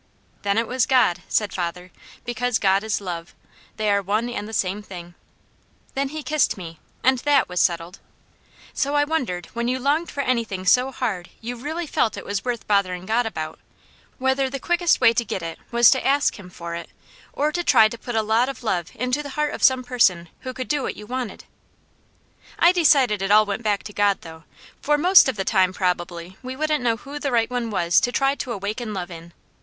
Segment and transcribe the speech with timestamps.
[0.41, 1.91] "Then it was God," said father,
[2.25, 3.35] "because 'God is love.'
[3.77, 5.13] They are one and the same thing."
[5.93, 7.99] Then he kissed me, and THAT was settled.
[8.73, 12.43] So I wondered when you longed for anything so hard you really felt it was
[12.43, 13.59] worth bothering God about,
[14.17, 16.89] whether the quickest way to get it was to ask Him for it,
[17.31, 20.29] or to try to put a lot of love into the heart of some person
[20.39, 21.43] who could do what you wanted.
[22.57, 24.45] I decided it all went back to God though,
[24.81, 28.11] for most of the time probably we wouldn't know who the right one was to
[28.11, 29.31] try to awaken love in.